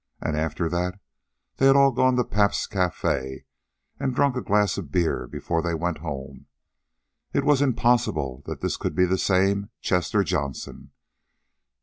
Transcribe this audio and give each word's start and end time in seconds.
And 0.19 0.35
after 0.35 0.67
that 0.67 0.99
they 1.57 1.67
had 1.67 1.75
all 1.75 1.91
gone 1.91 2.15
to 2.15 2.23
Pabst's 2.23 2.65
Cafe 2.65 3.45
and 3.99 4.15
drunk 4.15 4.35
a 4.35 4.41
glass 4.41 4.79
of 4.79 4.91
beer 4.91 5.27
before 5.27 5.61
they 5.61 5.75
went 5.75 5.99
home. 5.99 6.47
It 7.33 7.43
was 7.43 7.61
impossible 7.61 8.41
that 8.47 8.61
this 8.61 8.77
could 8.77 8.95
be 8.95 9.05
the 9.05 9.19
same 9.19 9.69
Chester 9.79 10.23
Johnson. 10.23 10.89